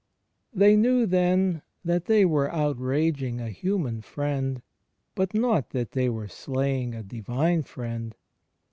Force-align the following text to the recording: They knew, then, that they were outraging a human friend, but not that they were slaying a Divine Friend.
They 0.51 0.75
knew, 0.75 1.05
then, 1.05 1.61
that 1.85 2.05
they 2.05 2.25
were 2.25 2.51
outraging 2.51 3.39
a 3.39 3.51
human 3.51 4.01
friend, 4.01 4.63
but 5.13 5.35
not 5.35 5.69
that 5.69 5.91
they 5.91 6.09
were 6.09 6.27
slaying 6.27 6.95
a 6.95 7.03
Divine 7.03 7.61
Friend. 7.61 8.15